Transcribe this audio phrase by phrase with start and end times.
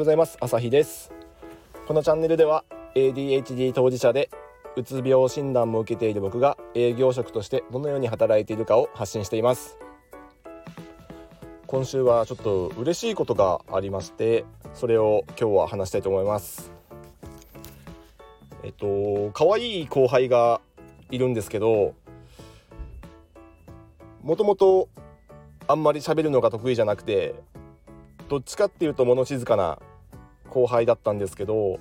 [0.00, 0.38] ございます。
[0.40, 1.12] 朝日です。
[1.86, 2.64] このチャンネルでは
[2.94, 4.30] ADHD 当事者で
[4.74, 9.76] うつ病診断も受けている僕が営業職としてどのように働いているかを発信しています。
[11.66, 16.72] 今週はちょっと嬉しいことがありましてそれを今日は話したいと思います。
[18.62, 20.62] えっと可愛い後輩が
[21.10, 21.92] いるんですけど
[24.22, 24.88] もともと
[25.68, 27.34] あんまり喋るのが得意じゃなくて
[28.30, 29.78] どっちかっていうと物静かな
[30.50, 31.80] 後輩だったんですけど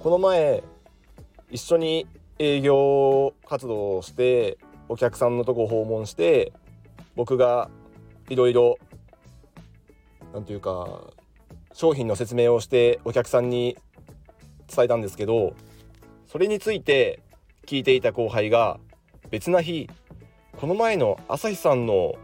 [0.00, 0.64] この前
[1.50, 2.06] 一緒に
[2.38, 6.52] 営業活動をしてお客さんのとこ訪問して
[7.14, 7.70] 僕が
[8.28, 8.78] いろいろ
[10.32, 11.00] 何て言うか
[11.72, 13.76] 商品の説明をしてお客さんに
[14.74, 15.54] 伝えたんですけど
[16.26, 17.20] それについて
[17.66, 18.78] 聞いていた後輩が
[19.30, 19.88] 別な日
[20.56, 22.14] この前の朝日さんの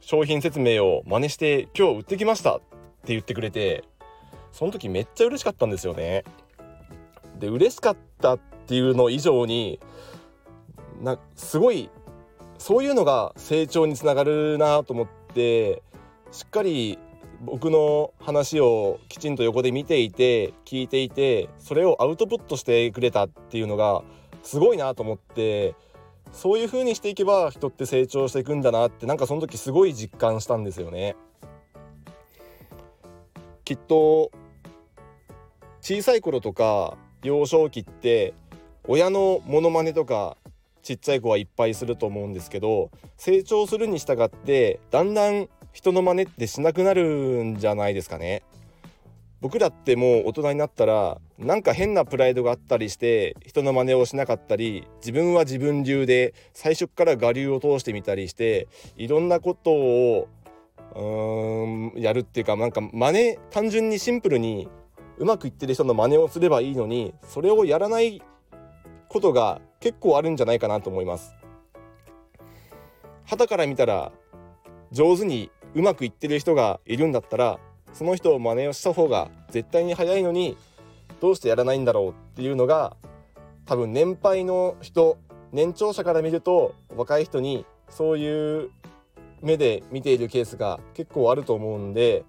[0.00, 3.84] 商品説明を真似して今日売ってきましたって言ってくれて
[4.52, 6.24] その時めっちゃ嬉しかったんですよね。
[7.38, 9.80] で嬉しかったっていうの以上に
[11.00, 11.90] なすごい
[12.58, 15.82] そういうのが成長につながるなと思って
[16.30, 16.98] しっかり
[17.44, 24.04] 僕の話をきちんと横で見ていて聞いていてそれをアウトプットしてくれたっていうのが
[24.44, 25.74] すごいなと思って
[26.32, 31.16] そういう風にしていけば人って成長していくんだなってなんかその時すごい実感したんですよね。
[33.64, 34.30] きっと
[35.82, 38.34] 小さい頃とか幼少期って
[38.86, 40.36] 親のモノマネとか
[40.84, 48.42] ちっちゃい子はいっぱいすると思うんですけど成長するに従ってだんだん人の真似ってしなくなるんじゃないですかね。
[49.40, 60.28] 僕らってもう大人になったらなんか変なプライドがあったりして人の真似をしなかったり自分は自分流で最初から我流を通してみたりしていろんなことを
[60.94, 64.68] うーんやるっていうかなんか真似単純にシンプルに
[65.18, 68.22] うまくいってる人の真似をすればいいのにそれをやらない
[69.08, 71.34] ことが結構あるんじゃないかなと思います。
[73.24, 74.12] 旗から見たら
[74.90, 77.58] 上手にうまくいってる人がいるんだったら
[77.92, 80.56] その人を真似をした方が絶対に早いのに
[81.20, 82.96] どうしてやらないんだろうっていうのが
[83.64, 85.18] 多分年配の人
[85.52, 88.70] 年長者から見ると若い人にそういう
[89.40, 92.24] 目で見ているケースが結構あると思うんで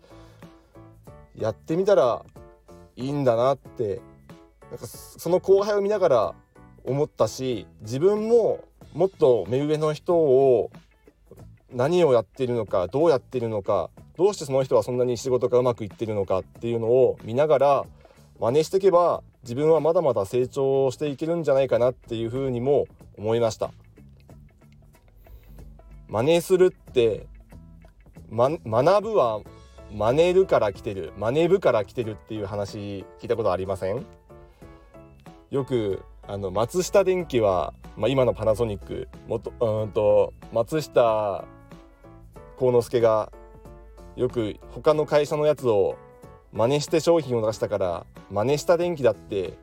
[1.35, 2.23] やってみたら
[2.95, 4.01] いいんだなって
[4.69, 6.35] なんかその後輩を見ながら
[6.83, 10.71] 思ったし自分ももっと目上の人を
[11.71, 17.85] 何をやっているのかどうやっているのかどうしてその人はそんなに仕事がうまくいってるのかっていうのを見ながら
[18.39, 22.85] 真似していけば自分はまだまだ成長していけるんじゃないかなっていうふうにも
[23.17, 23.71] 思いました。
[26.07, 27.25] 真似するって、
[28.29, 29.41] ま、学ぶは
[29.93, 34.05] 真似るから来てる真似ぶから来てるっていう話聞いたことありません？
[35.51, 41.45] よくあの松下電器は、まあ、今のパナソニックもとうんと松下
[42.57, 43.31] 幸之助が
[44.15, 45.95] よく他の会社のやつを
[46.51, 49.53] 真似して商品を出したから真似した電気だって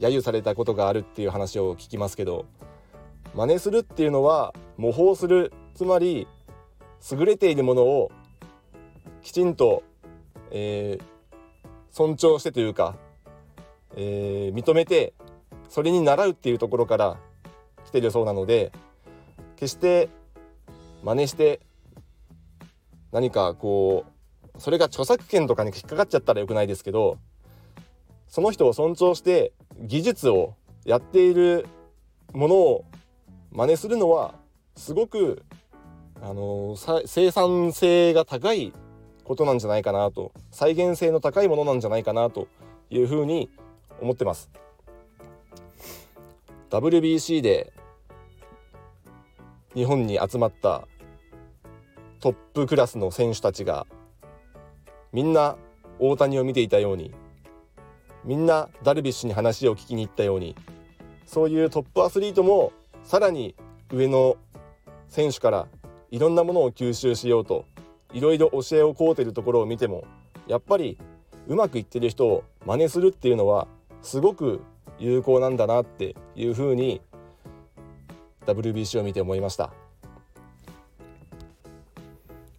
[0.00, 2.44] 揶揄されたことがあるっていう話を聞きますけど
[3.34, 5.52] 真似するっていうのは模倣する。
[5.74, 6.26] つまり
[7.12, 8.10] 優れているものを
[9.26, 9.82] きちんと、
[10.52, 11.04] えー、
[11.90, 12.94] 尊重してというか、
[13.96, 15.14] えー、認めて
[15.68, 17.16] それに習うっていうところから
[17.84, 18.70] 来てるそうなので
[19.56, 20.10] 決して
[21.02, 21.58] 真似して
[23.10, 24.04] 何かこ
[24.56, 27.18] うそれが著作権とかに引っかかっちゃったらよくないですけど
[28.28, 30.54] その人を尊重して技術を
[30.84, 31.66] やっている
[32.32, 32.84] ものを
[33.50, 34.36] 真似するのは
[34.76, 35.42] すごく
[36.22, 36.76] あの
[37.06, 38.72] 生産性が高い
[39.26, 42.46] ことなんじゃないかなと再現性の高いものなんじゃないかなと
[42.90, 43.50] いうふうに
[44.00, 44.50] 思ってます。
[46.70, 47.72] WBC で
[49.74, 50.86] 日本に集まった
[52.20, 53.86] トップクラスの選手たちが
[55.12, 55.56] みんな
[55.98, 57.12] 大谷を見ていたように
[58.24, 60.56] みんなダルビッシュに話を聞きに行ったように
[61.24, 62.72] そういうトップアスリートも
[63.04, 63.54] さらに
[63.92, 64.36] 上の
[65.08, 65.66] 選手から
[66.10, 67.64] いろんなものを吸収しようと
[68.16, 70.06] いろいろ教えを請うてるところを見ても
[70.46, 70.96] やっぱり
[71.48, 73.68] うまくいってる人を真似するっていうのは
[74.00, 74.62] すごく
[74.98, 77.02] 有効なんだなっていうふうに
[78.46, 79.70] WBC を見て思いました。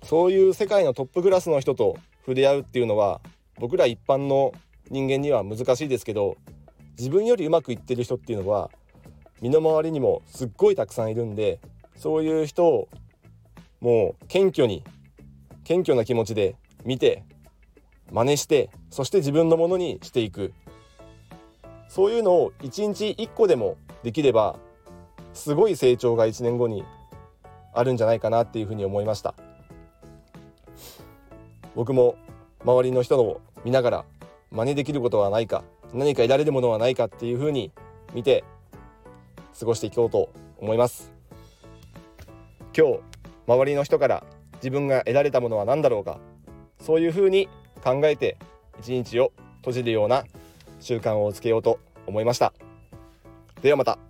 [0.03, 3.19] そういう世界のトップクラスの人と触れ合うっていうのは
[3.57, 4.53] 僕ら一般の
[4.91, 6.37] 人間には難しいですけど
[6.99, 8.69] 自分よりうまくいってる人っていうのは
[9.41, 11.59] 身の回りにもすっごいたくさんいるんで
[11.95, 12.89] そういう人を
[13.81, 14.83] もう謙虚に
[15.67, 16.55] 謙虚な気持ちで
[16.85, 17.25] 見て
[18.09, 20.53] 真似してそして自分のものにしていく。
[21.89, 24.59] そういうのを1日1個でもできれば
[25.33, 26.85] すごい成長が1年後に
[27.73, 29.35] あるんじゃないかなっていうふうに思いました。
[31.75, 32.15] 僕も
[32.63, 34.05] 周りの人の見ながら
[34.51, 37.73] 真似できることはないか何か得られるものはないかっていうふうに
[38.13, 38.45] 見て
[39.59, 40.29] 過ごしていこうと
[40.59, 41.11] 思います。
[42.75, 42.99] 今日
[43.47, 44.23] 周りの人から
[44.57, 46.19] 自分が得られたものは何だろうか。
[46.79, 47.49] そういうふうに
[47.83, 48.37] 考えて
[48.79, 50.25] 一日を閉じるような
[50.79, 52.53] 習慣をつけようと思いました。
[53.61, 54.06] ではまた。